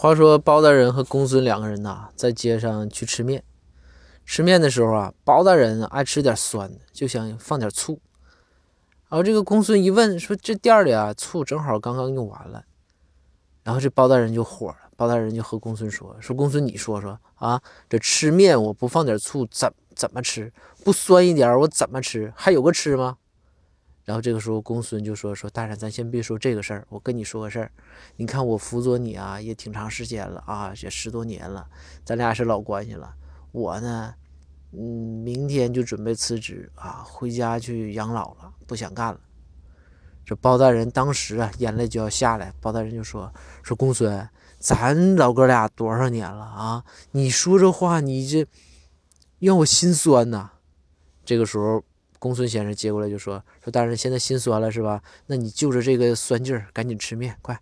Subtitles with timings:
[0.00, 3.42] 话说包大人和公孙两个人呐，在街上去吃面。
[4.24, 8.00] 吃面的时候啊，包大人爱吃点酸的，就想放点醋。
[9.08, 12.62] 然后这个公孙一问，说这店里啊，醋正好刚刚用完了。
[13.64, 20.52] 然后这包大人就火了，包大人就和公孙说：“说公孙，你说说啊，这吃面我不放点醋怎怎么吃？
[20.84, 22.32] 不酸一点我怎么吃？
[22.36, 23.16] 还有个吃吗？”
[24.08, 27.70] 然后这个时候，公孙就说：“说大人，咱先别说这个事儿，我跟你说个事儿。
[28.16, 31.68] 你看我辅佐你啊，也挺长时间了啊，也十多年了，
[32.06, 33.14] 咱俩是老关系了。
[33.52, 34.14] 我呢，
[34.72, 39.20] 嗯，明天就准备辞职啊，回家去养老了，不想干了。”
[40.24, 42.54] 这包大人当时啊，眼泪就要下来。
[42.62, 43.30] 包大人就说
[43.62, 44.26] ：“说公孙，
[44.58, 46.82] 咱老哥俩多少年了啊？
[47.10, 48.46] 你说这话，你这
[49.38, 50.52] 让我心酸呐。”
[51.26, 51.84] 这个时候。
[52.18, 55.02] 公孙先生接过来就说：“说大人现在心酸了是吧？
[55.26, 57.58] 那你就着这个酸劲儿，赶紧吃面，快。”